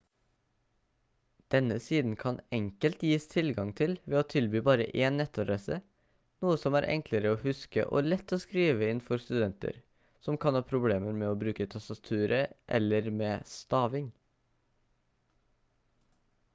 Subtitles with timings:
[1.55, 5.77] denne siden kan enkelt gis tilgang til ved å tilby bare én nettadresse
[6.45, 9.77] noe som er enklere å huske og lett å skrive inn for studenter
[10.29, 14.09] som kan ha problemer med å bruke tastaturet eller med staving